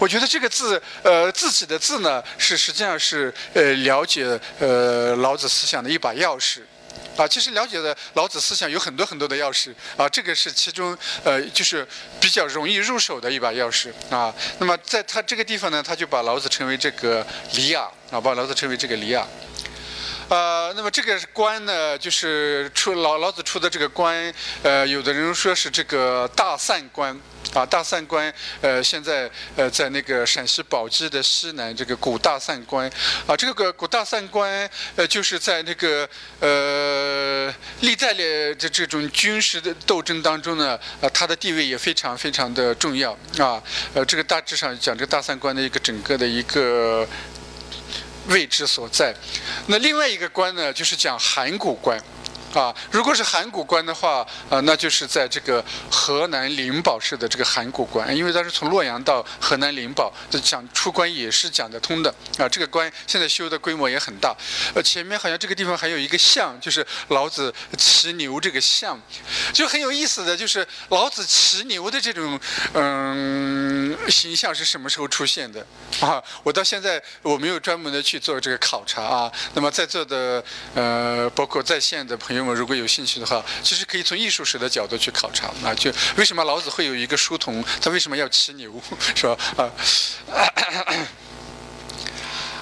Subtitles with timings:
[0.00, 6.62] 我觉得这个字，呃，自己的字呢，是实际上是呃了解呃老子思想的一把钥匙。
[7.16, 11.86] 啊，其实了解的老子思想有很多很多的钥匙啊，这个是其中呃就是
[12.18, 14.34] 比较容易入手的一把钥匙啊。
[14.58, 19.26] 那么在他这个地方呢，他就把老子称为这个里亚啊，把老子称为这个里亚。
[20.30, 27.20] 呃，那么这个官呢，就是出老老子出的这个官，呃，有的人说是这个大散官，
[27.52, 32.88] 啊，大散官，呃，现在呃在那个陕西宝鸡的西南这个古大散关，
[33.26, 43.10] 啊，这个古大散关，呃，就是在那个呃历代的这这种军事的斗争当中呢，啊，它的地位也非常非常的重要，
[43.40, 43.60] 啊，
[43.94, 47.04] 呃，这个大致上讲这个大散关的一个整个的一个。
[48.30, 49.14] 位置所在，
[49.66, 52.00] 那另外一个关呢，就是讲函谷关。
[52.52, 62.12] 啊，如果是函谷关的话，啊，那就是在这个河南灵宝市的这个函谷关，因为当时从洛阳到河南灵宝，这讲出关也是讲得通的。
[62.38, 64.36] 啊，这个关现在修的规模也很大。
[64.74, 69.00] 呃，前面好像这个地方还有一个像，就是老子骑牛这个像，
[69.52, 72.40] 就很有意思的就是老子骑牛的这种
[72.74, 75.64] 嗯形象是什么时候出现的？
[76.00, 79.30] 啊，我到现在我没有专门的去做这个考察啊。
[79.54, 80.42] 那么在座的
[80.74, 82.39] 呃，包括在线的朋友。
[82.40, 88.72] 如果有兴趣的话，其实可以从艺术史的角度去考察啊，就为什么老子会有一个书童，他为什么要骑牛，
[89.14, 89.36] 是吧？
[89.56, 89.70] 啊，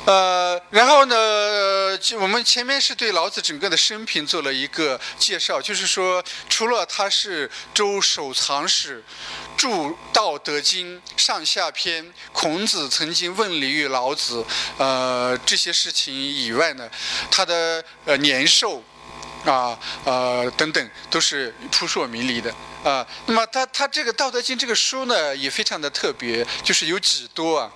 [0.06, 1.16] 呃，然后呢，
[2.18, 9.04] 我们前面是对老子整个的生平做了一个介绍，就是说，除了他是周守藏史、
[9.54, 9.68] 著
[10.10, 14.42] 《道德经》上下篇，孔子曾经问礼于老子，
[14.78, 16.88] 呃，这些事情以外呢，
[17.30, 18.82] 他的呃年寿。
[19.50, 22.54] 啊，呃，等等，都是扑朔迷离的
[22.84, 23.06] 啊。
[23.26, 27.70] 那么，他他这个《道德经》这个书呢，也非常的特别，就是有几多啊？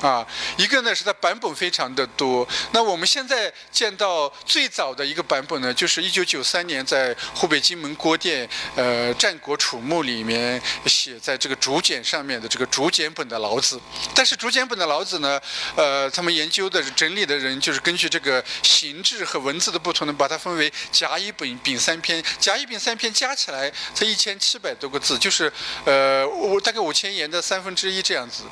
[0.00, 2.46] 啊，一个呢是它版本非常的多。
[2.72, 13.78] 那我们现在见到最早的一个版本呢，就是一九九三年在湖北荆门郭店呃《战国楚墓》里面写在这个竹简上面的这个竹简本的老子。
[14.14, 15.40] 但是竹简本的老子呢，
[15.76, 22.24] 呃，他们研究的整理的人就是根据这个形制和文字的不同呢，把它分为甲乙丙丙三篇。
[22.38, 25.52] 甲乙丙三篇加起来才一千七百多个字，就是
[25.84, 28.44] 呃，我大概五千言的三分之一这样子。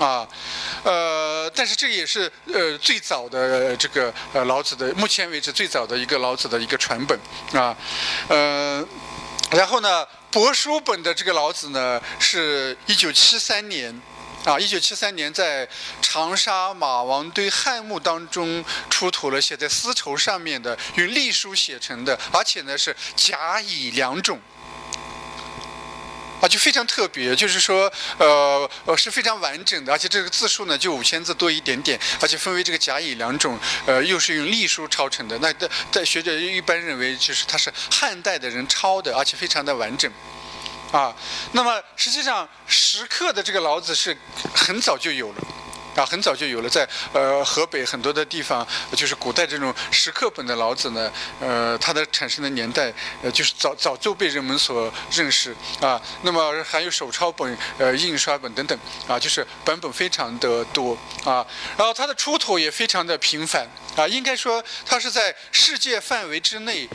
[0.00, 0.26] 啊，
[0.82, 7.20] 呃，但是这也是呃最早的这个呃老子的，目前为止最早的一个老子的一个传本
[7.52, 7.76] 啊，
[8.28, 8.82] 呃，
[9.50, 14.00] 然后呢，帛书本的这个老子呢，是一九七三年
[14.46, 15.68] 啊，一九七三年在
[16.00, 24.40] 长沙马王堆汉墓当中出土了写在丝绸上面的用隶书写成的，而且呢是甲乙两种。
[26.40, 35.38] 啊，就非常特别，就是说，呃，呃，是非常完整的，而且这个字数呢，就五千字多一点点，而且分为这个甲乙两种，呃，又是用隶书抄成的。
[35.40, 40.10] 那在在学者一般认为，就是它是汉代的人抄的，而且非常的完整，
[40.92, 41.14] 啊，
[41.52, 44.16] 那么实际上石刻的这个老子是
[44.54, 45.46] 很早就有了。
[45.96, 52.92] 啊，很早就有了，在呃河北很多的地方，就是古代这种石刻本的老子呢，呃，它的产生的年代，
[53.22, 56.00] 呃，就是早早就被人们所认识啊。
[56.22, 58.78] 那么还有手抄本、呃印刷本等等
[59.08, 61.44] 啊，就是版本非常的多啊。
[61.76, 66.88] 然后它的出土也非常的频繁啊，应该说它是在世界范围之内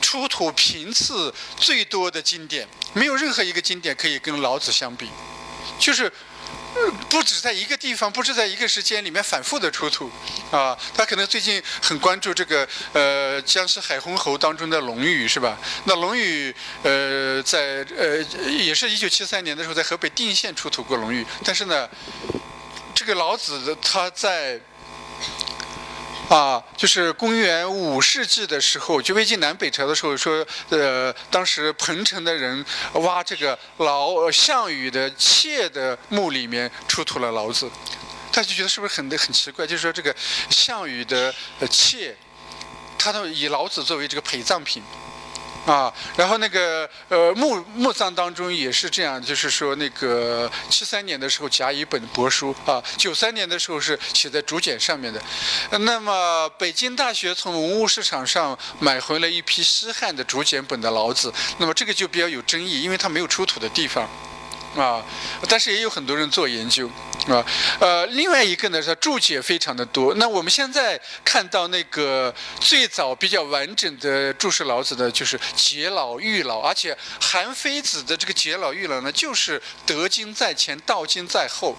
[0.00, 5.08] 出土频次最多的经典，没有任何一个经典可以跟老子相比，
[5.78, 6.12] 就是。
[7.08, 10.10] 不止在一个地方，不止在一个时间里面反复的出土，
[10.50, 15.58] 啊，他可能最近很关注这个呃江西海昏侯当中的龙玉是吧？
[15.84, 21.88] 那龙玉呃在呃也是一九七三年的时候在河北定县出土过龙玉，但是呢，
[22.94, 24.60] 这个老子他在。
[26.28, 37.70] 啊，就是公元五世纪的时候，就魏晋南北朝的时候，说，呃，当时彭城的人挖这个老项羽的妾的墓里面出土了老子，
[38.32, 39.66] 他就觉得是不是很很奇怪？
[39.66, 40.14] 就是说这个
[40.48, 41.34] 项羽的
[41.70, 42.16] 妾，
[42.98, 44.82] 他都以老子作为这个陪葬品。
[45.66, 55.22] 啊，然后那个呃墓墓葬当中也是这样，就是说那个七三年的时候甲乙本帛书啊，九三年的时候是写在竹简上面的。
[55.78, 64.08] 那么北京大学从文物市场上买回了一批西汉的竹简本的老子，那么这个就比较有争议，因为它没有出土的地方。
[64.76, 65.04] 啊，
[65.48, 66.88] 但是也有很多人做研究，
[67.28, 67.44] 啊，
[67.78, 70.14] 呃，另外一个呢是注解非常的多。
[70.14, 81.76] 那我们现在看到那个最早比较完整的注释老子的，就是解老育老，而且韩非子的这个解老育老呢，就是德经在前，道经在后。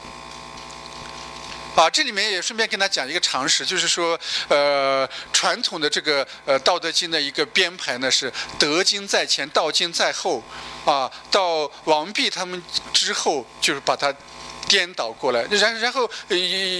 [1.75, 10.43] 啊，这里面也顺便跟他讲一个常识，就是说，呃，传统的这个呃《道德经》的一个编排呢是德经在前，道经在后，
[10.85, 14.13] 啊，到王弼他们之后就是把它
[14.67, 15.43] 颠倒过来。
[15.51, 16.09] 然然后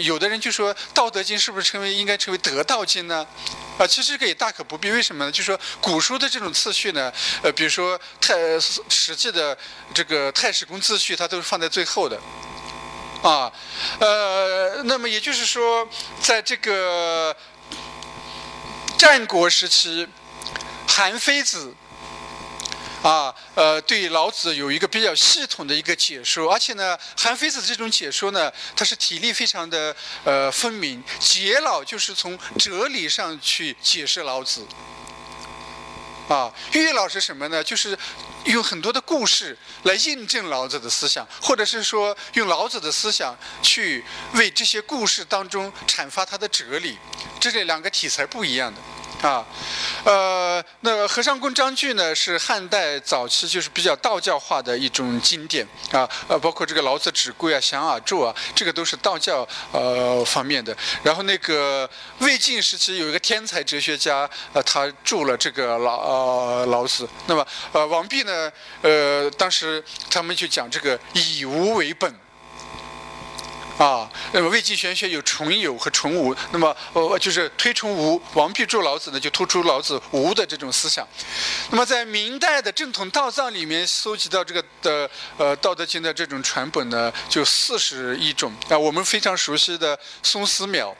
[0.04, 3.26] 有的人就说，《道德经》是不是称为应该成为《德道经》呢？
[3.78, 4.92] 啊，其实这个也大可不必。
[4.92, 5.32] 为什么呢？
[5.32, 7.12] 就是说古书的这种次序呢，
[7.42, 9.58] 呃，比如说太史记的
[9.94, 12.20] 这个太史公自序，它都是放在最后的。
[13.24, 13.52] 啊，
[14.00, 15.88] 呃，那么也就是说，
[16.22, 17.36] 在这个
[18.98, 20.08] 战国时期，
[20.88, 21.74] 韩非子
[23.04, 34.66] 啊，呃，对老子有一个比较系统的一个解说，而且呢，韩非子这种解说呢，他是体例非常的呃分明，解老就是从哲理上去解释老子。
[36.30, 37.62] 啊，岳老是什么呢？
[37.62, 38.00] 就是
[38.46, 44.02] 用很多的故事来印证老子的思想，或者是说用老子的思想去
[44.36, 46.98] 为这些故事当中阐发他的哲理，
[47.42, 48.80] 这是两个题材不一样的。
[49.24, 49.46] 啊，
[50.04, 60.75] 呃，那和尚宫章句呢，是汉代早期就是比较道教化的一种经典啊，呃，包括这个老子指归啊、降耳注啊，这个都是道教呃方面的。
[61.04, 61.90] 然后那个
[62.20, 67.08] 魏晋时期有一个天才哲学家，呃，他注了这个老呃老子。
[67.28, 72.14] 那么呃王弼呢，呃，当时他们就讲这个以无为本。
[73.78, 78.22] 啊，那么魏晋玄学有纯有和纯无，那么呃就是推崇无。
[78.34, 81.08] 王弼注老子呢，就突出老子无的这种思想。
[81.72, 88.78] 那么在明代的正统道藏里面搜集到这个的呃《道德经》的这种传本呢，就四十一种啊。
[88.78, 90.94] 我们非常熟悉的宋思邈。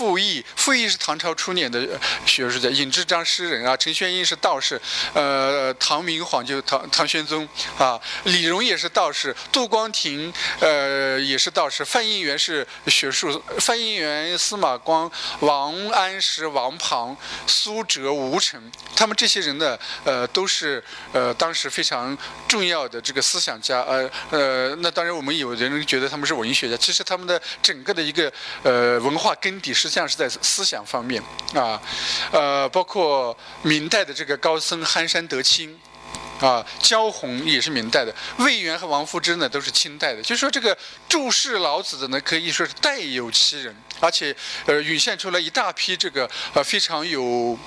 [0.00, 1.86] 傅毅，傅毅是唐朝初年的
[2.24, 4.80] 学术家，尹志章诗人啊，陈玄英是道士，
[5.12, 15.10] 呃，唐明皇就唐唐玄宗啊，李荣也是道士，杜光庭呃也是道士，范应元是学术，范应元、司马光、
[15.40, 17.14] 王安石、王庞、
[17.46, 20.82] 苏辙、吴承，他们这些人呢，呃，都是
[21.12, 22.16] 呃当时非常
[22.48, 28.32] 重要的这个思想家，呃呃，那当然我们有的人觉得他们是文学家，其实他们的整个的一个
[28.62, 29.74] 呃文化根底。
[29.80, 31.22] 是际上是在思想方面
[31.54, 31.80] 啊，
[32.30, 35.78] 呃，包括明代的这个高僧憨山德清，
[36.40, 40.22] 啊，焦弘也是明代的，魏源和王夫之呢都是清代的。
[40.22, 40.76] 就说这个
[41.08, 44.34] 注释老子的呢，可以说是代有其人，而且
[44.66, 47.58] 呃，涌现出来一大批这个呃非常有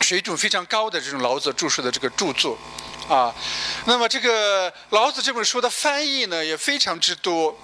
[0.00, 2.58] 水准非常高的这种老子注释的这个著作
[3.08, 3.34] 啊。
[3.84, 7.56] 那么这个老子这本书的翻译呢，也非常之多。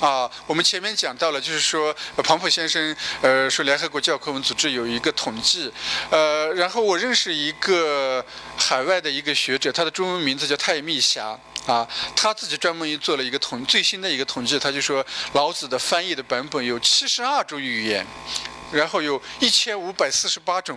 [0.00, 1.94] 啊，我们前面讲到了，就是说
[2.24, 5.72] 庞普先生，呃，说联合国教科文组织有一个统计，
[6.10, 8.24] 呃，然后我认识一个
[8.56, 11.86] 海外的一个学者，他的中文名字叫泰密霞，啊，
[12.16, 18.04] 他自己专门做了一个统最新的一个统计，他就说老子的翻译的版本有七十二种语言，
[18.72, 20.76] 然后有一千五百四十八种，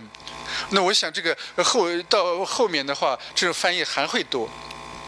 [0.70, 4.48] 那我想这个后到后面的话，这种翻译还会多，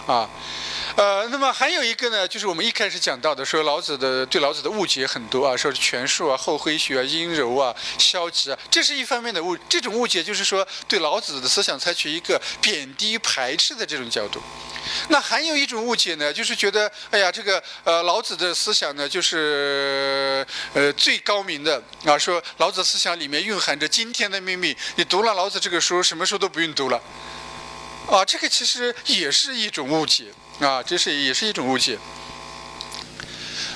[0.08, 0.28] 啊。
[0.98, 9.56] 呃，那么还有一个呢，就是我们一开始讲到的，说老子的对老子的误解很多啊，说是权术啊、后黑学啊、阴柔啊、消极啊，这是一方面的误。
[9.68, 14.42] 这种误解就是说对老子的思想采取一个贬低、排斥的这种角度。
[15.08, 20.44] 那还有一种误解呢，就是觉得，哎呀，这个呃老子的思想呢，就是
[20.74, 27.00] 呃最高明的啊，说老子思想里面蕴含着惊天的秘密，你读了老子这个书，什么书都不用读了。
[28.10, 30.24] 啊，这个其实也是一种误解。
[30.60, 31.98] 啊，这是也是一种误解。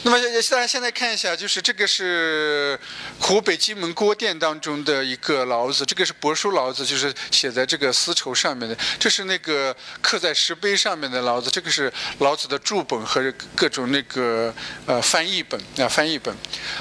[0.04, 2.76] 那么，大家现在看一下，就是这个是
[3.20, 8.76] 湖北荆门郭店当中的一个老子，这个是帛书老子，就是写在这个丝绸上面的。
[8.98, 14.52] 这是那个刻在石碑上面的老子，这个是老子的注本和各种那个
[14.86, 16.36] 呃翻译本啊翻译本。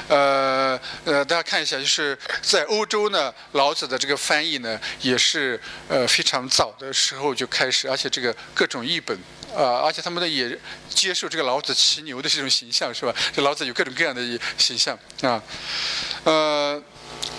[0.07, 9.15] 呃呃，大家看一下，就是在欧洲呢，老子的这个翻译呢也是呃非常早的时候就开始，而且这个各种译本。
[9.55, 10.57] 啊，而且他们呢也
[10.89, 13.13] 接受这个老子骑牛的这种形象，是吧？
[13.33, 14.21] 这老子有各种各样的
[14.57, 15.41] 形象啊，
[16.23, 16.81] 呃。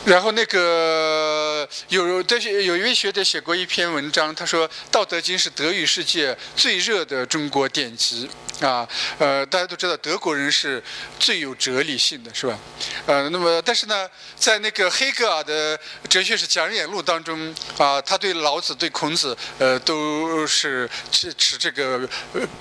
[0.05, 1.52] 然后那个
[1.89, 8.29] 有这些有一位学者写过一篇文章，他说《道德经》是德语世界最热的中国典籍
[8.61, 8.89] 啊。
[9.19, 10.83] 呃，大家都知道德国人是
[11.19, 12.59] 最有哲理性的，是吧？
[13.07, 15.77] 呃，那么但是呢，在那个黑格尔的
[16.09, 22.09] 《哲学史讲演录》当中啊，他对老子、对孔子，呃，都是持持这个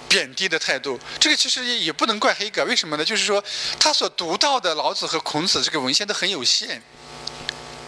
[0.07, 0.99] 贬低的态度。
[1.19, 3.05] 这个其实也不能怪黑格尔，为什么呢？
[3.05, 3.43] 就是说
[3.79, 6.81] 他所读到的老子和孔子这个文献都很有限。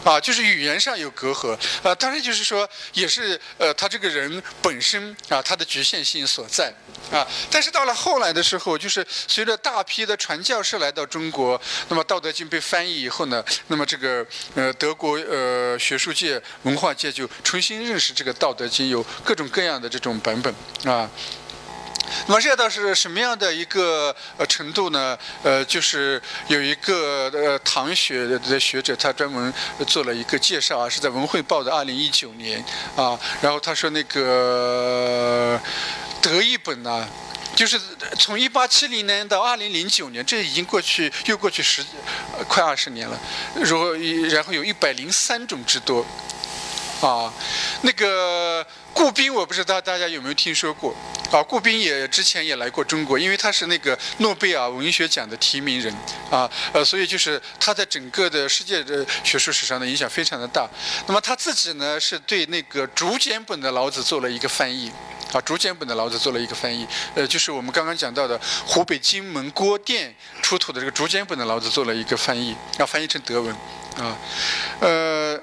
[0.04, 6.74] 啊，就是语言上有隔阂，啊，当然就是说，也是呃，他这个人本身啊，他的局限性所在，
[7.12, 20.54] 啊，但是到了后来的时候，就是随着大批的传教士来到中国，那么《道德经》被翻译以后呢，那么这个呃德国呃学术界、文化界就重新认识这个《道德经》，有各种各样的这种版本，
[20.86, 21.10] 啊。
[22.28, 25.18] 那么热到是什么样的一个呃程度呢？
[25.44, 29.54] 呃，就是有一个呃唐学的学者，他专门
[29.88, 32.64] 做了一个介绍啊，是在《文汇报》的二零一九年
[32.96, 33.20] 啊。
[33.42, 35.60] 然后他说那个
[36.22, 37.08] 德译本呢，
[37.56, 37.80] 就是
[38.18, 41.84] 从一八七零年到二零零九年，这已经过去又过去十
[42.48, 43.20] 快二十年了。
[43.56, 43.96] 如果
[44.30, 46.06] 然后有一百零三种之多。
[47.02, 47.30] 啊，
[47.82, 50.96] 那个顾斌，我不知道大家有没有听说过
[51.32, 51.42] 啊？
[51.44, 55.94] 顾斌也之前也来过中国，因为他是那个诺贝尔文学奖的提名人
[56.30, 60.70] 啊，呃，所以就是他在整个的世界的学术史上的影响非常的大。
[61.08, 64.92] 那么他自己呢，是对那个竹简本的老子做了一个翻译
[65.34, 73.54] 啊，竹简本的老子做了一个翻译，呃，就是我们刚刚讲到的湖北荆门郭店出土的这个竹简本的老子做了一个翻译，要翻译成德文
[73.98, 74.16] 啊，
[74.80, 75.40] 呃。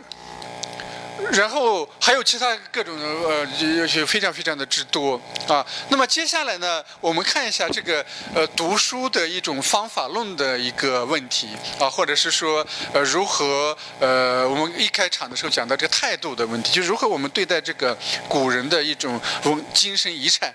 [1.33, 3.47] 然后还有其他各种呃，
[3.87, 5.65] 就非常非常的之多啊。
[5.89, 11.49] 那么接下来呢，我们看一下这个呃读书的一种方法论的一个问题
[11.79, 17.97] 啊，或者是说呃如何呃我们一开场的时候讲到这个态度的问题，就如何我们对待这个
[18.29, 20.55] 古人的一种文精神遗产。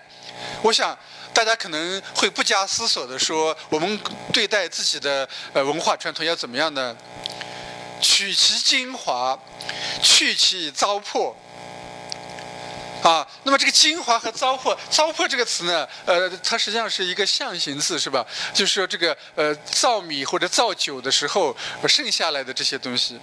[0.62, 0.98] 我想
[1.34, 4.00] 大家可能会不加思索的说，我们
[4.34, 6.96] 对待自己的呃文化传统要怎么样呢？
[8.02, 9.38] 取其精华，
[10.02, 11.34] 去其糟粕。
[13.04, 18.26] 啊，那么这个精华和糟粕，糟粕这个词呢，呃，它实际上是一个象形字，是吧？
[18.52, 21.56] 就是说这个呃，造米或者造酒的时候
[21.88, 23.20] 剩下来的这些东西。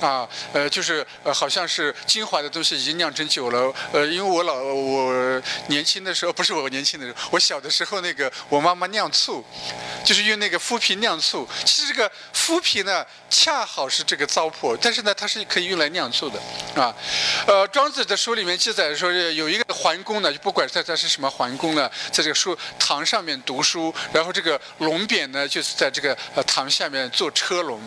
[0.00, 3.72] 啊，呃，就是呃，好像是精华的东西已经酿成酒了。
[3.92, 9.44] 呃，因为我老我年轻的时候，不是我年轻的时候，我小的时候那个我妈妈酿醋，
[10.04, 11.48] 就是用那个麸皮酿醋。
[11.64, 16.40] 其实这个麸皮呢，恰好是这个糟粕，但是呢，它是可以用来酿醋的。
[16.74, 16.94] 啊，
[17.46, 27.80] 呃，庄子的书里面记载说，有一个桓公呢，就不管他他是什么桓公呢，在这个书堂上面读书，然后这个龙匾呢，就是在这个呃堂下面做车龙。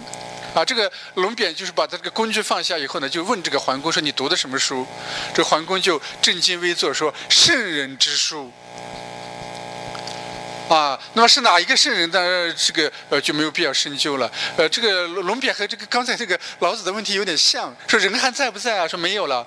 [0.54, 4.86] 啊，这个龙匾就是把他这个工具放下以后呢，就问这个桓公说：“你读的什么书？”
[5.34, 8.52] 这桓公就正襟危坐说：“圣人之书。”
[10.70, 12.10] 啊，那么是哪一个圣人？
[12.12, 14.32] 当然这个呃就没有必要深究了。
[14.56, 18.88] 呃，这个龙匾和这个刚才这个老子的问题有点像，说人还在不在啊？
[18.88, 19.46] 说没有了。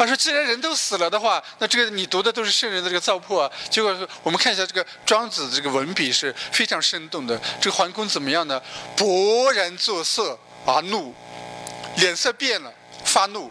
[0.00, 7.38] 他说：“既然人都死了的话，那这个你读的都是圣人的这个糟粕啊。”结果我们看一下这个庄子这个文笔是非常生动的。
[7.60, 8.60] 这个桓公怎么样呢？
[8.96, 11.14] 勃然作色啊，怒，
[11.96, 12.72] 脸色变了，
[13.04, 13.50] 发怒。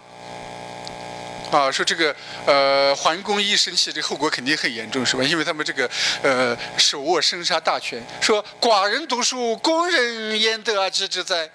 [1.52, 2.16] 啊，说这个
[2.46, 5.24] 呃，桓公一生气，这后果肯定很严重，是吧？
[5.24, 5.90] 因为他们这个
[6.22, 11.50] 呃，手握生杀大权，说寡人读书，工人焉得而知之哉？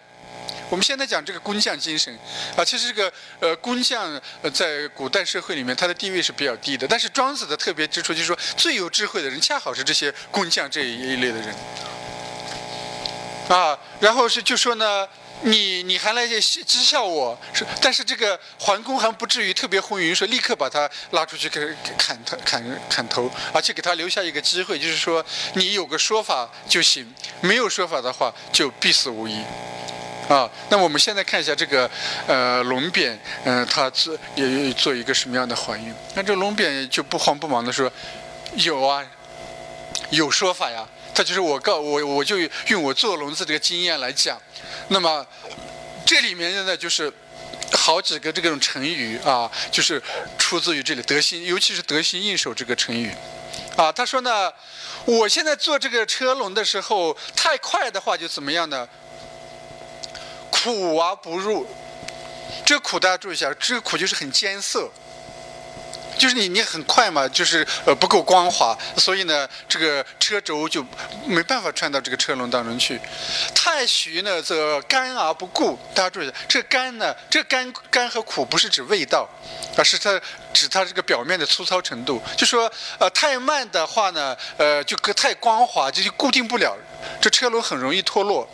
[0.70, 2.18] 我们现在讲这个工匠精神，
[2.56, 4.20] 啊，其实这个呃工匠
[4.52, 6.88] 在古代社会里面，他的地位是比较低的。
[6.88, 11.54] 但是庄子的特别之处就是说，最有智慧的人恰好是这些工匠这一类的人，
[13.48, 15.06] 啊，然后是就说呢，
[15.42, 21.60] 你你还来讥笑我，是，但是这个桓公还不至于特别昏云，说立刻把他拉出去给
[21.96, 29.44] 砍他砍砍头，而且给他留下一个机会，就是说你有个说法就行，没有说法的话就必死无疑。
[30.28, 31.90] 啊，那我们现在看一下这个，
[32.26, 35.94] 呃，龙匾，嗯，它做也做一个什么样的还原？
[36.14, 37.90] 那这龙匾就不慌不忙的说，
[38.54, 39.04] 有啊，
[40.10, 40.86] 有说法呀。
[41.14, 44.36] 他就是我告我，我就用我做龙子这个经验来讲。
[44.88, 45.24] 那么
[46.04, 47.12] 这里面呢，就是
[47.72, 50.02] 好几个这种成语啊，就是
[50.36, 53.12] 出自于这里得心，尤其是得心应手这个成语。
[53.76, 54.52] 啊，他说呢，
[55.04, 58.88] 我现在做这个车轮的时候太快的话就怎么样呢？
[60.64, 61.66] 苦而不入，
[62.64, 64.88] 这个苦大家注意一下，这个苦就是很艰涩，
[66.18, 70.82] 就是你你很快嘛，就是呃不够光滑，所以呢这个车轴就
[71.26, 72.98] 没办法穿到这个车轮当中去。
[73.54, 79.28] 太徐呢则干而不固，大家注意一下，这干呢，这干干和苦不是指味道，
[79.76, 80.18] 而是它
[80.54, 82.22] 指它这个表面的粗糙程度。
[82.38, 86.74] 就说呃太慢的话呢，呃就太光滑，就就固定不了，
[87.20, 88.48] 这车轮很容易脱落。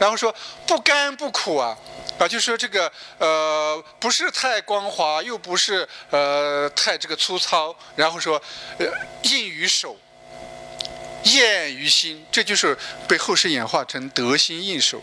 [0.00, 0.34] 然后说
[0.66, 1.76] 不干不苦啊，
[2.18, 8.40] 啊，就说这个呃不是太光滑，又不是呃太这个粗糙，然后说
[8.78, 8.86] 呃
[9.24, 9.96] 硬于手，
[11.24, 12.76] 厌于心，这就是
[13.06, 15.02] 被后世演化成得心应手。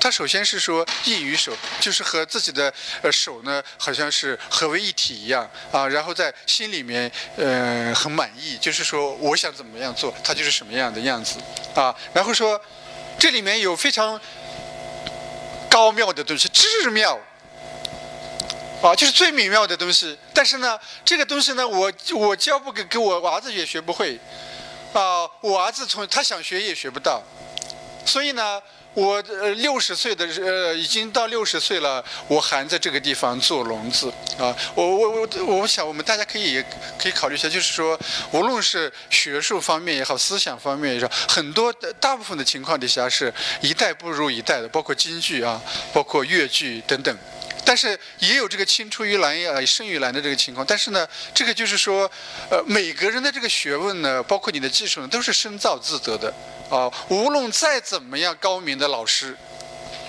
[0.00, 5.86] 他首先是说意与手，就是和自己的呃手呢，好像是合为一体一样啊。
[5.86, 11.38] 然后在心里面呃很满意，就是说我想怎么样做，他就是什么样的样子
[11.74, 11.94] 啊。
[12.14, 12.60] 然后说
[13.18, 14.20] 这里面有非常
[15.70, 17.18] 高妙的东西，至妙。
[18.80, 24.16] 啊，就是最美妙的东西，但是呢，这个东西呢，我我教不给给我儿子也学不会，
[24.92, 27.20] 啊，我儿子从他想学也学不到，
[28.06, 28.62] 所以呢，
[28.98, 35.28] 我呃六十岁的呃已经到六十岁了，我还在这个地方做笼子啊，我我我
[35.58, 36.60] 我想我们大家可以
[36.98, 37.96] 可以考虑一下，就是说，
[38.32, 45.62] 无论是学术方面也好，思想方面也好，很多大部分的情况底下是一代不如一代的，包括京剧啊，
[45.92, 47.16] 包括越剧等等。
[47.64, 50.64] 但是也有这个青出于蓝呀，胜于蓝的这个情况。
[50.66, 52.10] 但是呢，这个就是说，
[52.50, 56.32] 呃，每个人的这个学问呢，包括你的技术呢，都是深造自得的
[56.70, 56.90] 啊。
[57.08, 59.36] 无论再怎么样高明的老师，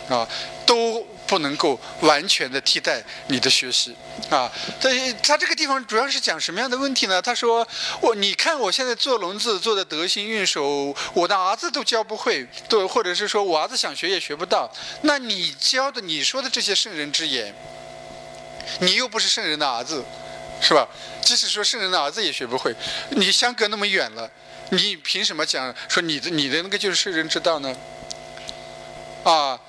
[0.10, 0.28] 啊，
[0.66, 3.96] 都不能够完全的替代你的学习
[4.32, 4.52] 啊。
[4.82, 4.90] 他
[5.22, 7.22] 他这个地方主要是讲什么样的问题呢？
[7.22, 7.66] 他说
[8.02, 14.70] 我你看我现在做笼子做的得心应手，我的儿子都教不会，对，或者是说我儿子想学也学不到。
[15.04, 17.54] 那你教的你说的这些圣人之言，
[18.80, 20.04] 你又不是圣人的儿子，
[20.60, 20.88] 是吧？
[21.22, 22.76] 即使说圣人的儿子也学不会，
[23.12, 24.28] 你相隔那么远了，
[24.72, 27.76] 你凭什么讲说你的你的那个就是圣人之道呢？
[29.24, 29.60] 啊？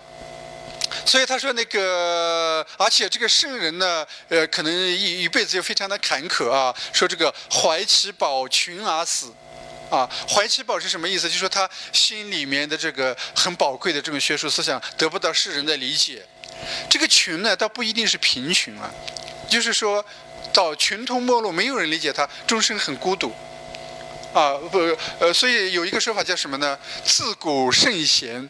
[1.04, 6.74] 所以他说那个，而且这个圣人呢，呃，可能一一辈子又非常的坎坷啊。
[6.92, 9.32] 说这个怀其宝群而死，
[9.90, 11.28] 啊，怀其宝是什么意思？
[11.28, 16.22] 就是说他心里面的这个很宝贵的这种学术思想得不到世人的理解。
[16.88, 18.90] 这个群呢，倒不一定是贫穷啊，
[19.48, 20.04] 就是说
[20.52, 23.32] 到群通没路，没有人理解他，终生很孤独。
[24.32, 24.78] 啊，不，
[25.18, 26.78] 呃，所以有一个说法叫什么呢？
[27.04, 28.48] 自古圣贤。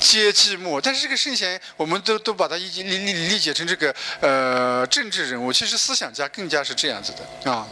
[0.00, 7.66] 皆寂寞，但是这个圣贤，我们都都把它理理理解成这个呃政治人物，其实思想家更加是这样子的啊。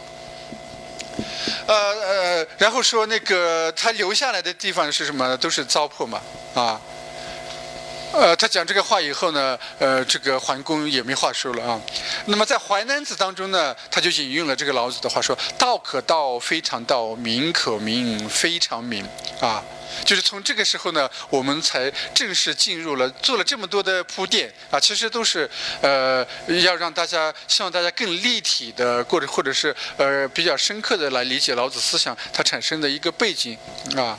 [1.65, 5.35] 呃呃，然后说那个他留下来的地方是什么？
[5.37, 6.21] 都是糟粕嘛
[6.53, 6.79] 啊。
[8.13, 11.81] 呃，他讲这个话以后呢，呃，这个桓公也没话说了啊。
[12.25, 19.05] 那么在《淮南子》当中呢，他就引用了这个老子的话说：“道可道，非常道；名可名，非常名。”
[19.41, 19.63] 啊。
[20.05, 25.49] 就是从这个时候呢，我们才正式进入了做了这么多的铺垫啊，其实都是
[25.81, 26.25] 呃
[26.61, 33.57] 要让大家希望大家更立体的，或者或者是呃比较深刻的来理解老子思想它产生的一个背景
[33.95, 34.17] 啊。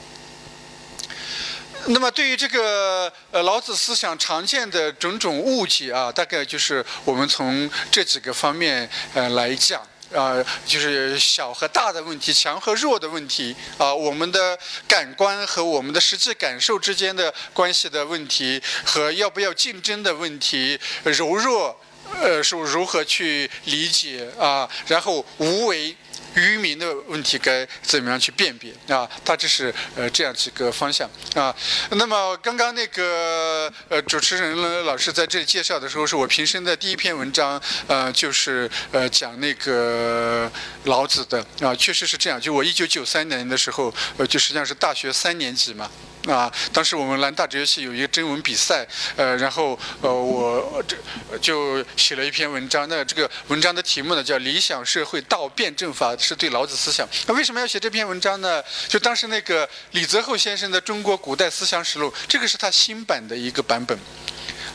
[1.87, 9.81] 那么对于这个呃老子思想常见的种种误解啊，大概就是我们从这几个方面呃来讲。
[10.14, 21.78] 啊，就是小和大的问题，强和弱的问题啊，我们的感官和我们的实际感受之间的关系的问题，和要不要竞争的问题，柔弱，
[22.20, 24.68] 呃，是如何去理解啊？
[24.86, 25.96] 然后无为。
[26.34, 29.08] 渔民的问题该怎么样去辨别啊？
[29.24, 31.52] 大致是呃这样几个方向啊。
[31.92, 40.52] 那么刚刚那个呃主持人呢老师在这里介绍的时候，是我平生的第一篇文章，呃就是呃讲那个
[40.84, 42.40] 老子的啊，确实是这样。
[42.40, 45.90] 就我一九九三年的时候，呃就实际上是大学三年级嘛。
[46.28, 48.86] 啊，当时我们南大哲学系有一个征文比赛，
[49.16, 50.96] 呃，然后呃，我这
[51.38, 52.88] 就写了一篇文章。
[52.88, 57.08] 那这个文章的题目呢叫《理想社会道辩证法》，是对老子思想。
[57.26, 58.62] 那为什么要写这篇文章呢？
[58.88, 63.98] 就当时那个李泽厚先生的《中国古代思想史录》，这个是他新版的一个版本。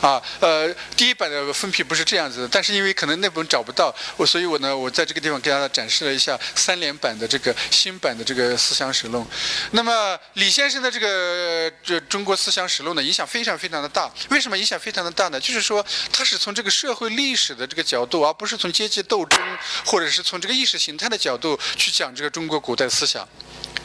[0.04, 9.26] 啊，呃，第一版的分批不是这样子的，但是因为可能那本找不到，我所以我呢，我在这个地方给大家展示了一下三联版的这个新版的这个思想史论。
[9.72, 14.12] 那么李先生的这个这中国思想史论呢，影响非常非常的大。
[14.30, 15.40] 为什么影响非常的大呢？
[15.40, 19.40] 就是说他是从这个社会历史的这个角度，而不是从阶级斗争
[19.86, 23.26] 或者是从这个意识形态的角度去讲这个中国古代思想。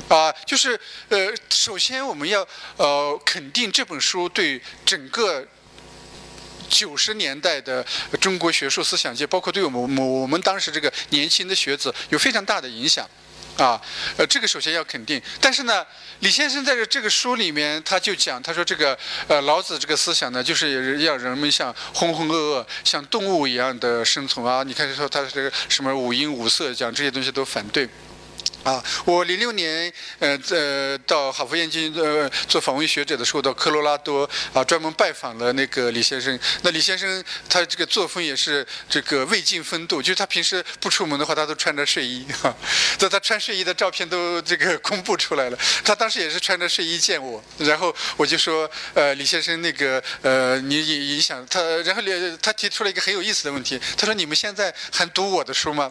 [0.08, 2.44] 啊，就是呃，首先我们要
[2.76, 5.46] 呃肯定这本书对整个。
[6.68, 7.84] 九十年代的
[8.20, 13.08] 中国学术思想界，包括对我们我们当时这个年轻的学子有非常大的影响，
[13.56, 13.80] 啊，
[14.16, 15.20] 呃，这个首先要肯定。
[15.40, 15.84] 但是呢，
[16.20, 24.62] 李先生在这这个书里面，他就讲，他说这个呃老子这个思想呢，就是要人们像浑浑噩噩，像动物一样的生存啊。
[24.62, 27.88] 你看说他这个什么五音五色，讲这些东西都反对。
[28.64, 36.38] 啊，我零六年，呃，在到哈佛燕京呃做访问学者的时候，到科罗拉多啊，专门拜访了那个李先生。
[36.62, 42.54] 那李先生他这个作风也是这个未尽风度，就是他平时不出门的话，他都穿着睡衣哈。
[42.98, 45.58] 在他穿睡衣的照片都这个公布出来了。
[45.84, 52.02] 他当时也是穿着睡衣见我，然后我就说，呃，李先生那个呃，你影影响他，然后
[52.42, 55.90] 他提出了一个很有意思的问题，他说你们现在还读我的书吗？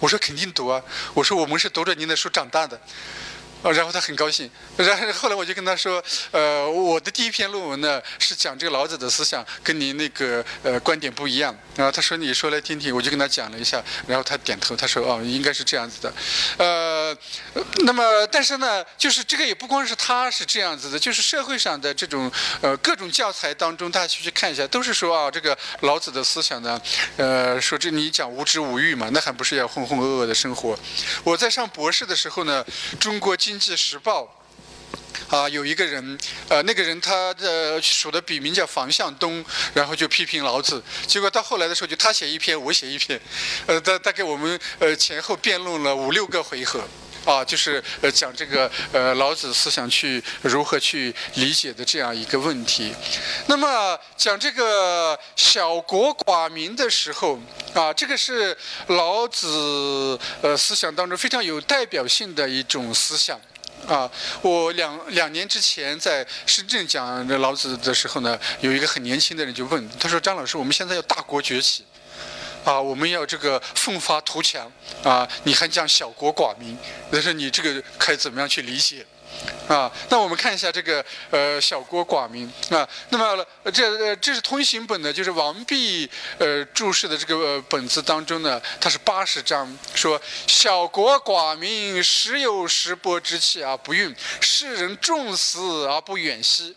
[0.00, 0.82] 我说肯定读啊！
[1.14, 2.80] 我说我们是读着您的书长大的。
[3.62, 4.50] 啊，然后他很高兴。
[4.76, 11.54] 然后后来我就跟他说，呃，我的第一篇论文呢是讲这个老子的思想，跟您那个呃观点不一样。
[11.76, 13.82] 然后他说你说来听听，我就跟他讲了一下。
[14.06, 16.12] 然后他点头，他说哦，应该是这样子的。
[16.56, 17.16] 呃，
[17.84, 26.80] 那么但是呢，就是这个也不光是他是这样子的，就是社会上的这种呃各种教材当中，大家去去看一下，都是说啊，这个老子的思想呢，
[27.16, 30.78] 呃，说这你讲无知无欲嘛，那还不是要浑浑噩噩的生活？
[31.24, 32.64] 我在上博士的时候呢，
[32.98, 34.36] 中国经济时报。
[35.28, 40.80] 啊，有一个人，呃，那个人他的署的笔名叫房向东，然后就批评老子。
[41.06, 43.20] 结果到后来的时候，就他写一篇，我写一篇，
[43.66, 46.82] 呃，大大概我们呃前后辩论了五六个回合，
[47.24, 52.94] 啊，就是呃讲这个呃老子思想去如何去理解的这样一个问题。
[53.46, 57.38] 那么讲这个小国寡民的时候，
[57.74, 58.56] 啊，这个是
[58.88, 63.40] 老子呃思想当中非常有代表性的一种思想。
[63.88, 64.08] 啊，
[64.42, 71.82] 我两两年之前在深圳讲老子的时候呢，有一个很年轻的人就问，他说：“张老师，我们现在要大国崛起，
[72.64, 74.70] 啊，我们要这个奋发图强，
[75.02, 76.76] 啊，你还讲小国寡民，
[77.10, 79.06] 但是你这个该怎么样去理解？”
[79.68, 96.76] 啊，那我们看一下这个呃小国寡民啊，那么这这是通行本的，就是王弼呃注释的这个本子当中呢，它是八十章，说小国寡民，时有时薄之气而不运，世人重死而不远徙。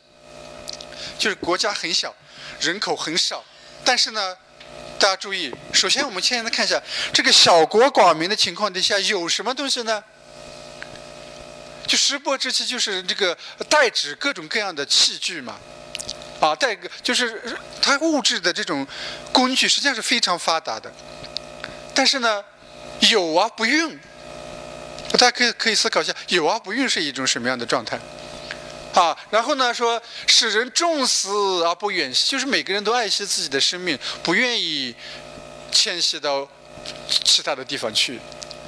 [1.18, 2.16] 就是国家很小，
[2.62, 3.44] 人口很少，
[3.84, 4.38] 但是呢，
[5.04, 10.02] 大家注意，首先我们现在看一下这个小国寡民的情况底下有什么东西呢？
[11.86, 13.38] 就石帛之器，就是这个
[13.68, 15.58] 代指各种各样的器具嘛，
[16.40, 18.88] 啊，代就是它物质的这种
[19.34, 20.90] 工具，实际上是非常发达的。
[21.94, 22.42] 但是呢，
[23.12, 24.00] 有啊不用，
[25.20, 28.00] 大家可以可以思考一下，有啊不用是一种什么样的状态？
[28.94, 31.30] 啊，然后呢说使人重死
[31.64, 34.96] 而不远徙，就是每个人都爱惜自己的生命，不愿意
[35.72, 36.48] 迁徙到
[37.24, 38.20] 其他的地方去。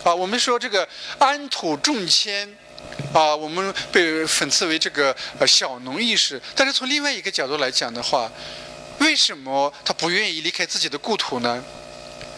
[0.04, 0.88] 啊，我们说这个
[1.20, 2.58] 安土重迁。
[3.14, 8.32] 啊，我们被讽刺为这个呃小农意识，但是从另外一个角度来讲的话，
[9.00, 11.64] 为什么他不愿意离开自己的故土呢？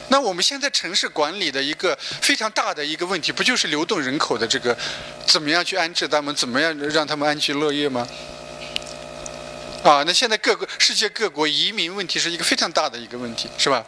[0.10, 4.78] 那我们现在城市管理的一个非常大的一个问题，不就是流动人口的这个
[5.26, 8.08] 怎么样去安置他们，怎么样让他们安居乐业吗？
[9.84, 13.86] 啊，那现在各个世界各国移民问题是一个非常大的一个问题，是吧？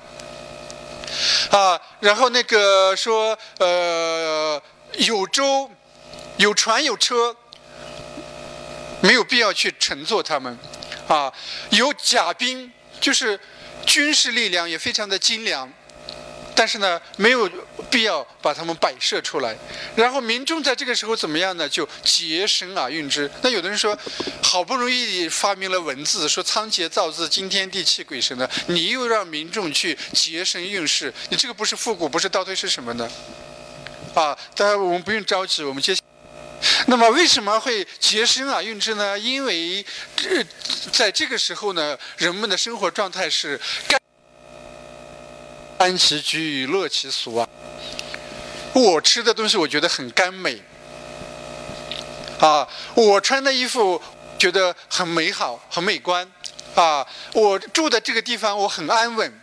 [1.52, 4.62] 啊，然后那个说呃
[4.98, 5.70] 有舟。
[6.38, 7.36] 有船有车，
[9.02, 10.58] 没有必要去乘坐他们，
[11.06, 11.30] 啊，
[11.72, 13.38] 有甲兵，就是
[13.86, 15.70] 军事力量也非常的精良，
[16.60, 17.50] 但是呢，没有
[17.90, 19.56] 必要把他们摆设出来。
[19.96, 21.70] 然后民众在这个时候怎么样呢？
[21.70, 23.32] 就洁身而运之。
[23.42, 23.98] 那有的人说，
[24.44, 33.10] 好不容易发明了文字，说仓颉造字，惊天地泣鬼神的，你又让民众去洁身运势，你这个不是复古，不是倒退，是什么呢？
[34.14, 35.96] 啊，当然我们不用着急，我们接。
[36.88, 39.18] 那么为什么会洁身而运之呢？
[39.18, 39.86] 因为
[40.18, 40.46] 这
[40.92, 43.98] 在这个时候呢，人们的生活状态是甘
[45.80, 47.48] 安其居，乐其俗啊。
[48.74, 50.62] 我吃的东西我觉得很甘美
[52.40, 54.02] 啊，我穿的衣服
[54.38, 56.30] 觉得很美好、很美观
[56.76, 59.42] 啊，我住的这个地方我很安稳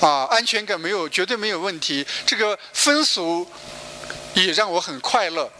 [0.00, 2.06] 啊，安全感没有，绝对没有问题。
[2.26, 3.46] 这个风俗
[4.34, 5.50] 也让我很快乐。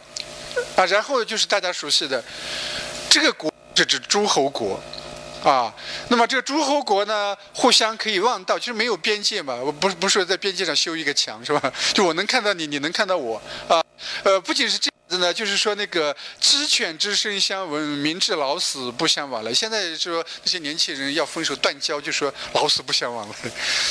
[0.75, 2.23] 啊，然后就是大家熟悉的
[3.09, 4.79] 这个国是指诸侯国，
[5.43, 5.73] 啊，
[6.07, 11.73] 那么这个诸侯国呢，互相可以望到，就是没有边界嘛，我不是不是在边界上修一个墙是吧？
[11.93, 13.83] 就我能看到你，你能看到我，啊，
[14.23, 19.53] 呃，不仅是这样子呢，就是说那个鸡犬之声相闻，民至老死不相往来。
[19.53, 23.35] 现在说那些年轻人要分手断交，就说老死不相往来，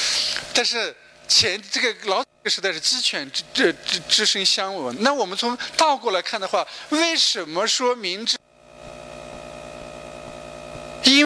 [0.54, 0.94] 但是。
[1.28, 8.36] 前这个老这个时代是鸡犬之之之之声相闻，那我们从倒过来看的话，为什么说明之？
[11.04, 11.24] 因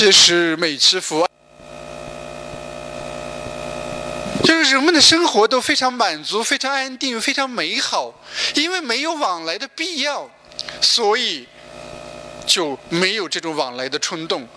[0.00, 1.28] 其实美其福，
[4.42, 8.14] 就是人们的生活都非常满足、非常安定、非常美好，
[8.54, 10.26] 因为没有往来的必要，
[10.80, 11.46] 所以
[12.46, 14.48] 就没有这种往来的冲动。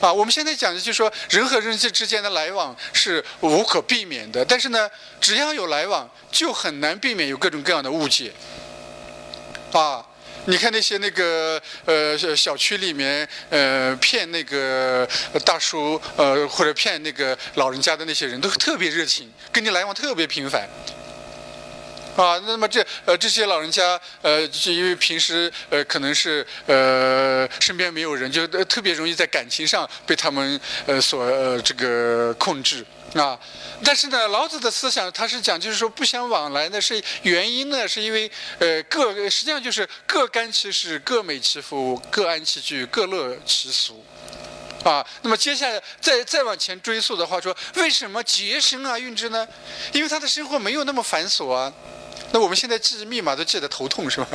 [0.00, 4.88] 啊，我们现在讲的就是说，人和人之之间的来往是无可避免的，但是呢，
[5.20, 8.32] 只要有来往，就很难避免有各种各样的误解。
[9.72, 10.06] 啊，
[10.48, 15.06] 你看那些那个呃小区里面呃骗那个
[15.44, 20.66] 大叔呃或者骗那个老人家的那些人都特别热情，跟你来往特别频繁。
[22.16, 32.84] 啊，那么这呃这些老人家呃，就因为平时呃可能是呃身边没有人，就特别容易在感情上被他们呃所呃这个控制
[33.14, 33.38] 啊。
[33.84, 44.04] 但是呢，老子的思想他是讲，就是说不相往来呢，是原因呢，是因为呃各实际上就是各甘其食，各美其服，各安其居，各乐其俗。
[44.84, 49.46] 啊，那么接下来再再往前追溯的话，说为什么洁身啊运之呢？
[49.92, 51.72] 因为他的生活没有那么繁琐啊。
[52.32, 54.28] 那我们现在记密码都记得头痛是吧？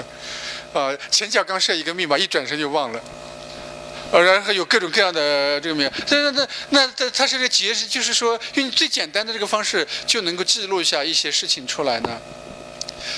[0.73, 3.01] 啊，前脚刚设一个密码，一转身就忘了。
[4.13, 5.89] 呃，然后有各种各样的这个名。
[6.07, 12.21] 那那那那它是个节，就是说用最简单的这个方式就能够记录一下一些事情出来呢。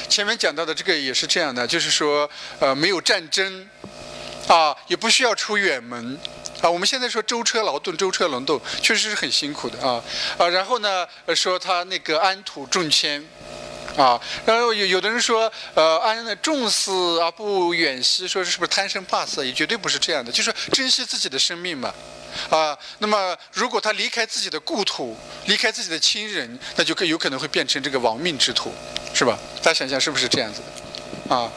[0.08, 2.30] 前面讲到的这个也是这样的，就是说
[2.60, 3.70] 呃没有战争
[4.48, 6.18] 啊，也不需要出远门
[6.62, 6.70] 啊。
[6.70, 10.02] 我们现在说舟车劳顿，舟车劳顿确实是很辛苦的啊
[10.38, 10.48] 啊。
[10.48, 11.06] 然后呢
[11.36, 13.22] 说他那个安土重迁。
[13.98, 19.46] 啊，然后有有的人说，呃，安的重死而不远徙，说是不是贪生怕死？
[19.46, 21.94] 也绝对不是这样的，就是珍惜自己的生命嘛。
[22.50, 28.74] 啊，那么如果他离开自己的故土，离开自己的亲人，那就可有可能会变成这个亡命之徒，
[29.14, 29.40] 是吧？
[29.64, 30.62] 大家想想是不是这样子
[31.30, 31.36] 的？
[31.36, 31.50] 啊。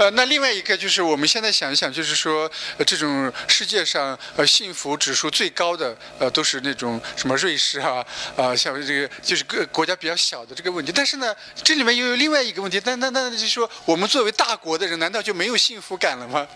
[0.00, 2.50] 呃，那另外一个就是我们现在想一想，就是说，
[2.86, 8.02] 这种世界上呃幸福指数最高的呃都是那种什么瑞士啊
[8.34, 10.90] 啊，像这个就是各国家比较小的这个问题。
[10.90, 16.48] 但是呢，这里面又有另外一个问题，那那那就是说，我们作为大国的人，难道就没有幸福感了吗？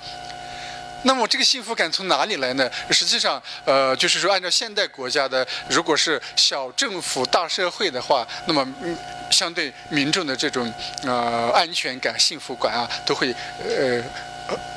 [1.04, 2.68] 那么这个幸福感从哪里来呢？
[2.90, 8.96] 实际上，呃，就是说，按照现代国家的，如果是小政府大社会的话，那么嗯，
[9.30, 14.02] 相对民众的这种呃安全感、幸福感啊，都会呃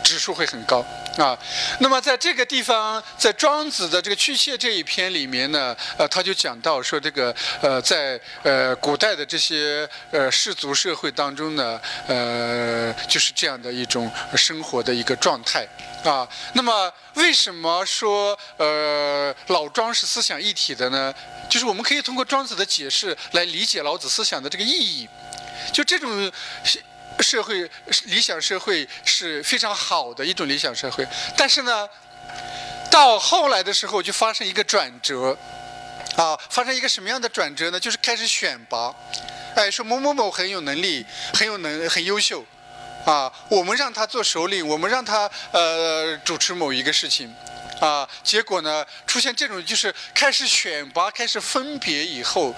[0.04, 0.86] 指数会很高
[1.18, 1.38] 啊。
[1.80, 15.68] 那么在这个地方，在庄子的这个《去屑》这一篇里面呢，呃，他就讲到说，这个呃，在呃古代的这些呃氏族社会当中呢，呃，就是这样的一种生活的一个状态。
[16.04, 21.14] 啊，那么为什么说呃老庄是思想一体的呢？
[21.50, 25.10] 就是我们可以通过庄子的解释来理解老子思想的这个意义。
[25.74, 26.32] 就这种
[27.20, 27.70] 社会
[28.06, 31.88] 理想社会是非常好的一种理想社会，但是呢，
[32.90, 35.38] 到后来的时候就发生一个转折，
[36.16, 37.80] 啊，发生一个什么样的转折呢？
[37.80, 38.94] 就是开始选拔，
[39.56, 42.46] 哎，说某某某很有能力，很有能，很优秀。
[43.06, 47.34] 啊，我们让他做首领，我们让他呃主持某一个事情，
[47.80, 52.54] 啊，结果呢出现这种就是开始选拔，开始分别以后，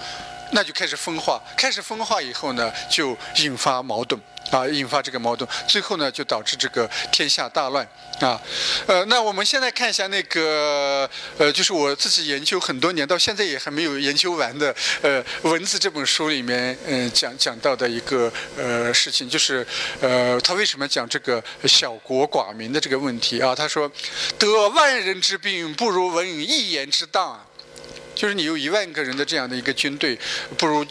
[0.50, 4.20] 那就开始分化，开始分化以后呢，就引发矛盾。
[4.50, 7.86] 啊，引发这个矛盾，最后呢，就导致这个天下大乱
[8.20, 8.40] 啊。
[8.86, 11.08] 呃，那我们现在看一下那个，
[11.38, 19.66] 呃，就是我自己研究很多年，到现在也还没有研究完的，呃，《文字》这本书里面，嗯，讲讲到的一个呃事情，就是，
[20.00, 23.54] 呃，他为什么讲这个小国寡民的这个问题啊？
[23.54, 23.90] 他说，
[24.38, 27.46] 得万人之兵，不如闻一言之当。
[28.14, 30.18] 就是你有一万个人的这样的一个军队，
[30.58, 30.84] 不如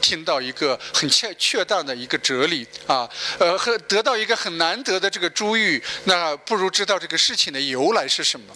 [0.00, 3.08] 听到一个很确确当的一个哲理啊，
[3.38, 8.54] 呃，和得到一个很难得的这个珠玉，那不如知道这个事情的由来是什么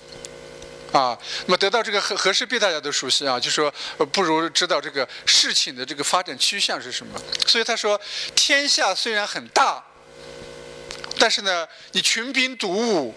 [0.93, 1.19] 啊。
[1.47, 3.73] 那么得到这个和和氏璧大家都熟悉啊，就说
[4.13, 7.19] 不如知道这个事情的这个发展趋向是什么。
[7.47, 7.99] 所以他说，
[8.35, 9.83] 天下虽然很大，
[11.19, 13.15] 但是呢，你群兵独武。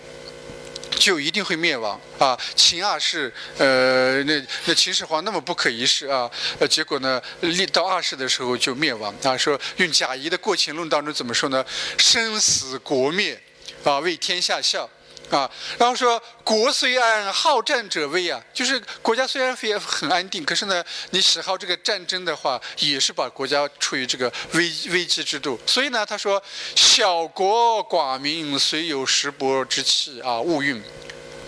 [0.92, 2.38] 就一定会灭亡啊！
[2.56, 9.36] 秦二世，呃，那那秦始皇那么不可一世啊，呃，结果呢，立到二世的时候就灭亡啊。
[9.36, 11.66] 说用贾谊的《过秦论》当中怎么说呢？
[11.98, 13.42] 生死国灭，
[13.84, 14.90] 啊，为天下笑。
[15.32, 25.58] 啊，然后说国虽安，好战者危啊，就是国家虽然非很安定，可是呢，你喜好这个战争的话，也是把国家处于这个危危机之度。
[25.66, 26.42] 所以呢，他说
[26.76, 30.82] 小国寡民，虽有石帛之气啊，勿用。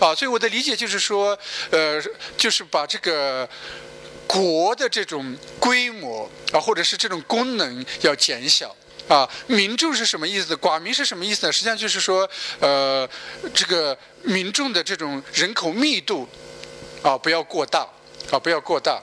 [0.00, 1.38] 啊，所以我的理解就是说，
[1.70, 2.02] 呃，
[2.36, 3.48] 就是把这个
[4.26, 8.74] 国的这种规模啊，或者是这种功能要减小。
[9.08, 10.56] 啊，民众是什么意思？
[10.56, 11.52] 寡民是什么意思呢？
[11.52, 13.08] 实际上就是说，呃，
[13.52, 16.28] 这个民众的这种人口密度，
[17.02, 17.86] 啊，不要过大，
[18.30, 19.02] 啊，不要过大。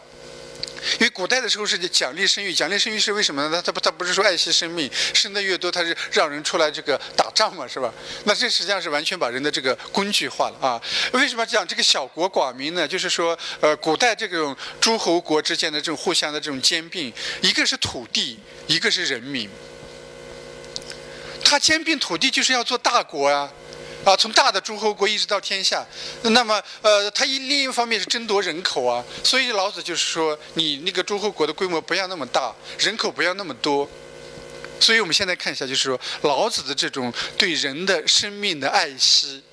[0.93, 3.61] 因为古代的时候是奖励生育，奖励生育是为什么呢？
[3.63, 7.93] 他他他不是说爱惜生命，生的越多，他是让人出来这个打仗嘛，是吧？
[8.23, 10.81] 那这实际上是完全把人的这个工具化了啊！
[11.13, 12.87] 为什么讲这个小国寡民呢？
[12.87, 19.47] 就是说，呃，古代这种诸侯国之间的这种互相的这种兼并，一个是土地，一个是人民。
[21.51, 23.51] 他兼并土地就是要做大国啊。
[24.03, 25.85] 啊，从大的诸侯国一直到天下，
[26.23, 33.87] 那么呃，他一另一方面是争夺人口啊，所以老子就是说，你那个诸侯国的规模不要那么大，人口不要那么多。
[34.79, 39.43] 所以我们现在看一下，就是说老子的这种对人的生命的爱惜，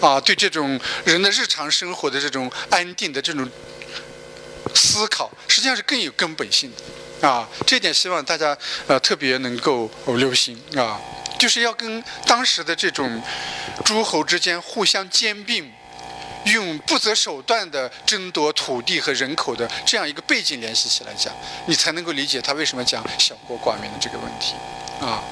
[0.00, 3.48] 啊，对这种人的日常生活的这种安定的这种
[4.74, 6.82] 思考，实际上是更有根本性的
[7.20, 7.48] 啊。
[7.66, 11.00] 这点希望大家呃特别能够留心啊。
[11.38, 13.22] 就是要跟当时的这种
[13.84, 15.70] 诸侯之间互相兼并，
[16.46, 21.30] 用不择手段的争夺土地和人口的这样一个背景联系起来讲，
[21.66, 24.54] 你才能够理解他为什么讲小国寡民的这个问题
[25.04, 25.22] 啊。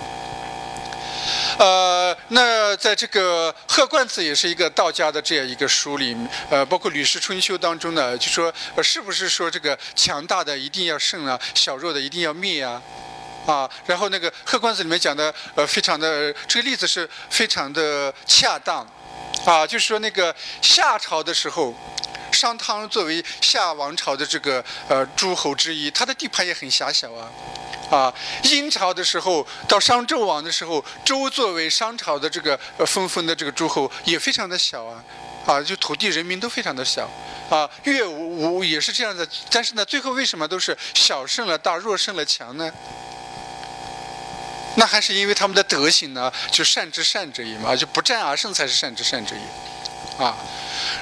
[1.59, 6.17] 呃，那在这个《贺冠子》也是一个道家的这样一个书里，
[6.51, 12.83] 呃，包括《吕氏春秋》当中呢，就说是不是说这个强大的一定要胜啊，小弱的一定要灭啊？
[13.47, 18.87] 啊，然后那个《贺冠子》里面讲的，呃，非常的这个例子是非常的恰当，
[19.45, 21.75] 啊，就是说那个夏朝的时候，
[22.35, 27.31] 商汤作为夏王朝的这个呃诸侯之一，他的地盘也很狭小啊，
[27.91, 35.03] 啊，殷朝的时候到商纣王的时候，周作为商朝的这个分封的这个诸侯也非常的小啊，
[35.47, 37.09] 啊，就土地人民都非常的小，
[37.49, 42.71] 啊，越武也是这样的，但是呢，最后为什么都是小胜了大，弱胜了强呢？
[44.77, 50.37] 那还是因为他们的德行呢，就善之善者也嘛，就不战而胜才是善之善者也，啊，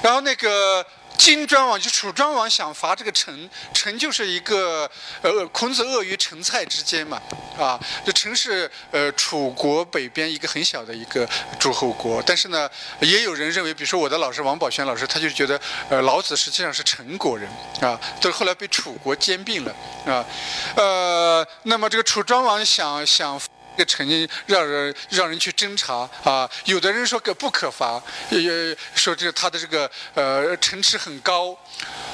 [0.02, 0.84] 然后那个
[1.22, 7.22] 金庄王就楚庄王想伐这个陈，陈就是一个呃孔子鳄鱼陈蔡之间嘛，
[7.56, 11.24] 啊，这陈是呃楚国北边一个很小的一个
[11.60, 17.48] 诸侯国，但是呢，也有人认为，比如说我的老师王宝轩老师，他就觉得呃老子实际上是陈国人
[17.80, 19.72] 啊，都后来被楚国兼并了
[20.04, 20.26] 啊，
[20.74, 23.40] 呃，那么这个楚庄王想想。
[23.76, 24.06] 这个城
[24.46, 31.56] 让人让人去侦查啊，有的人说可不可伐，也说这他的这个呃城池很高，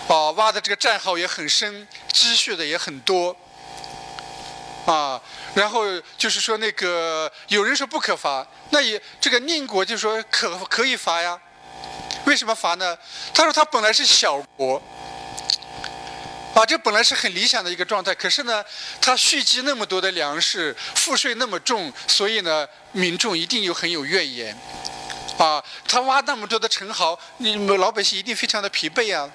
[0.09, 3.37] 啊挖的这个战壕也很深，积蓄的也很多，
[4.87, 5.21] 啊，
[5.55, 5.85] 然后
[6.17, 11.39] 就是说那个有人说不可伐，那也这个宁国就说可可以伐呀，
[12.25, 12.97] 为什么伐呢？
[13.35, 14.81] 他说他本来是小国。
[16.59, 18.65] 啊，这本来是很理想的一个状态，可是呢，
[19.01, 24.59] 他蓄积那么多的粮食，赋税那么重，所以呢，民众一定有很有怨言。
[25.39, 29.31] 啊，他挖那么多的城壕，你们老百姓一定非常的疲惫啊。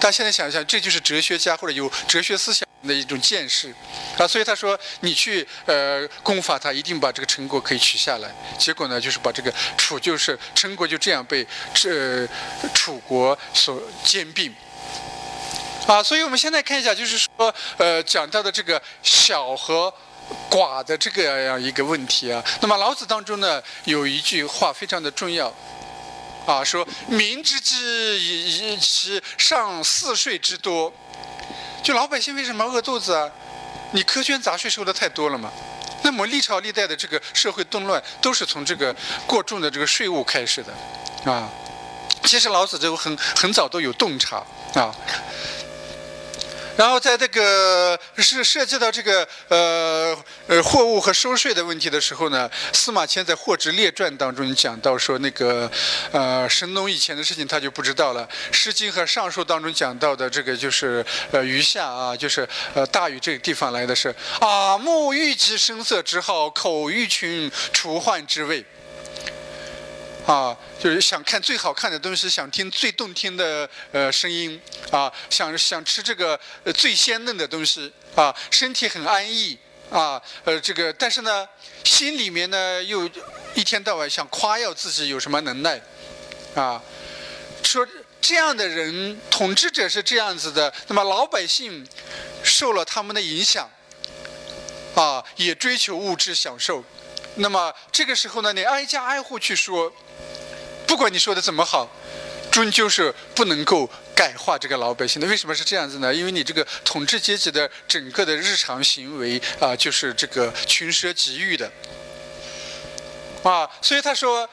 [0.00, 3.72] 大家现在想一想，这就是哲学家或者有哲学思想的一种见识。
[4.18, 8.34] 啊，所以他说，你去呃攻伐他，一定把这个陈国可以取下来。
[8.58, 12.26] 结果呢，就是把这个楚就是陈国就这样被这
[12.74, 14.52] 楚国所兼并。
[15.86, 19.92] 啊，所以我们现在看一下，就是说，呃，讲到的这个小和
[20.50, 22.42] 寡的这个样一个问题啊。
[22.60, 25.52] 那么老子当中呢，有一句话非常的重要，
[26.44, 27.76] 啊，说民之饥
[28.16, 30.92] 以其上四税之多，
[31.84, 33.30] 就老百姓为什么饿肚子啊？
[33.92, 35.52] 你苛捐杂税收的太多了嘛。
[36.02, 38.94] 那么历朝历代的这个社会动乱，都是从这个
[39.24, 41.48] 过重的这个税务开始的，啊。
[42.24, 44.42] 其实老子就很很早都有洞察
[44.74, 44.92] 啊。
[46.76, 55.70] 然后在这个是涉及到这个呃呃货物和收税的问题的时候呢，司马迁在《货殖列传》当中讲到说那个
[56.12, 68.64] 呃神农以前的事情他就不知道了，《诗经》和《尚书》当中讲到的这个就是呃余下啊，就是呃大禹这个地方来的是啊目欲其声色之好，口欲群除患之味。
[70.26, 74.60] 啊，就是想看最好看的东西，想听最动听的呃声音，
[74.90, 76.38] 啊，想想吃这个
[76.74, 79.56] 最鲜嫩的东西，啊，身体很安逸，
[79.88, 81.48] 啊，呃，这个，但是呢，
[81.84, 83.08] 心里面呢又
[83.54, 85.80] 一天到晚想夸耀自己有什么能耐，
[86.56, 86.82] 啊，
[87.62, 87.86] 说
[88.20, 91.86] 这样的人，统治者是这样子的，那么老百姓
[92.42, 93.70] 受了他们的影响，
[94.96, 96.82] 啊，也追求物质享受，
[97.36, 99.92] 那么这个时候呢，你挨家挨户去说。
[100.96, 101.86] 不管你说的怎么好，
[102.50, 105.28] 终究是不能够感化这个老百姓的。
[105.28, 106.12] 为什么是这样子呢？
[106.12, 111.70] 因为你这个统治阶级的整个的日常行为啊，就是这个群蛇集欲的
[113.42, 113.68] 啊。
[113.82, 114.48] 所以他说，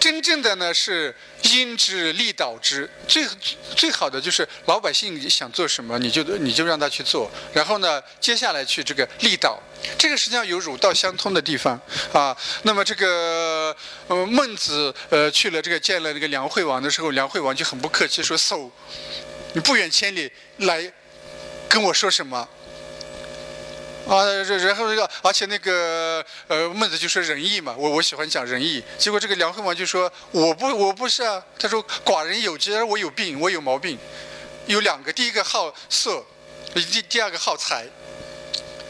[0.00, 3.24] 真正的呢是因之利导之，最
[3.76, 7.30] 最好的就是老百姓想做什么，你就你就让他去做。
[7.52, 9.60] 然后呢，接下来去这个利导，
[9.98, 11.78] 这个实际上有儒道相通的地方
[12.14, 12.34] 啊。
[12.62, 13.76] 那么这个
[14.08, 18.70] 呃孟子呃去了这个见了这个梁惠王的时候，梁惠王就很不客气说：“叟，
[19.52, 20.90] 你不远千里来
[21.68, 22.48] 跟我说什么？”
[24.08, 28.82] 啊，然后这个，而且那个，呃，孟子就说仁义嘛，我我喜欢讲仁义。
[28.98, 33.96] 结果这个梁惠王就说，我不我不是啊，他说寡人有疾，我有病，我有毛病，
[34.66, 36.24] 有两个，第一个好色，
[36.74, 37.86] 第第二个好财。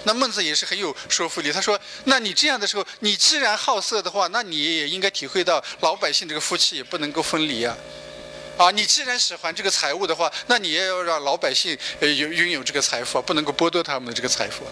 [0.05, 7.77] 那孟子也是很有说服力，他说，那你这样的时候，你既然好色的话，那你也应该体会到老百姓这个夫妻也不能够分离啊。
[8.57, 14.65] 啊，你既然喜欢这个财物的话，那你也要让老百姓呃有拥有这个财富，不能够剥夺他们的这个财富。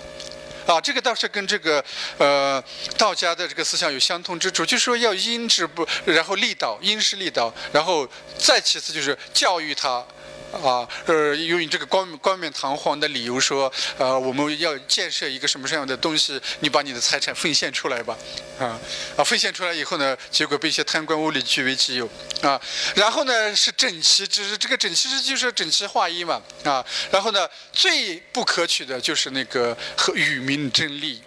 [0.68, 1.82] 啊这个倒是跟这个
[2.18, 2.62] 呃
[2.98, 8.06] 道家的这个思想有相通之处，就是说要因之不，然后利导，因势利导，然后
[8.38, 10.04] 再其次就是教育他。
[10.50, 18.16] 啊，呃，用你这个冠冠冕堂皇的理由说，呃，我们要建设一个什么什么样的东西，你把你的财产奉献出来吧，
[18.58, 18.80] 啊，
[19.16, 22.08] 啊，奉献出来以后呢，结果被一些贪官污吏据为己有，
[22.40, 22.60] 啊，
[22.94, 31.20] 然后呢是整齐之，这个整齐之就是整齐划一嘛，啊，然后呢最不可取的就是那个和与民争利，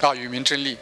[0.00, 0.76] 啊，与民争利。